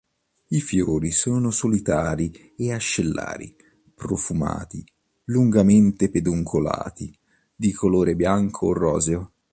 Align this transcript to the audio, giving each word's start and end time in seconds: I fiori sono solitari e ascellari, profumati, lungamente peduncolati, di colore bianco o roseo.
I 0.47 0.61
fiori 0.61 1.11
sono 1.11 1.51
solitari 1.51 2.55
e 2.57 2.73
ascellari, 2.73 3.55
profumati, 3.93 4.83
lungamente 5.25 6.09
peduncolati, 6.09 7.15
di 7.55 7.71
colore 7.71 8.15
bianco 8.15 8.65
o 8.65 8.73
roseo. 8.73 9.31